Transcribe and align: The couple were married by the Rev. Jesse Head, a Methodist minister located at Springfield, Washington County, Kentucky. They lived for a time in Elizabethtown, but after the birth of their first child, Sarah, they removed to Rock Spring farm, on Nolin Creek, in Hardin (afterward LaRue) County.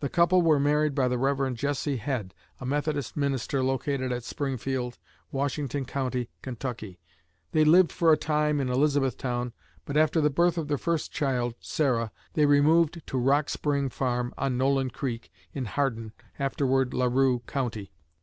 The 0.00 0.08
couple 0.08 0.40
were 0.40 0.58
married 0.58 0.94
by 0.94 1.08
the 1.08 1.18
Rev. 1.18 1.52
Jesse 1.52 1.98
Head, 1.98 2.32
a 2.58 2.64
Methodist 2.64 3.18
minister 3.18 3.62
located 3.62 4.10
at 4.12 4.24
Springfield, 4.24 4.98
Washington 5.30 5.84
County, 5.84 6.30
Kentucky. 6.40 6.98
They 7.52 7.64
lived 7.66 7.92
for 7.92 8.10
a 8.10 8.16
time 8.16 8.60
in 8.60 8.70
Elizabethtown, 8.70 9.52
but 9.84 9.94
after 9.98 10.22
the 10.22 10.30
birth 10.30 10.56
of 10.56 10.68
their 10.68 10.78
first 10.78 11.12
child, 11.12 11.54
Sarah, 11.60 12.12
they 12.32 12.46
removed 12.46 13.02
to 13.08 13.18
Rock 13.18 13.50
Spring 13.50 13.90
farm, 13.90 14.32
on 14.38 14.56
Nolin 14.56 14.88
Creek, 14.88 15.30
in 15.52 15.66
Hardin 15.66 16.14
(afterward 16.38 16.94
LaRue) 16.94 17.40
County. 17.46 17.92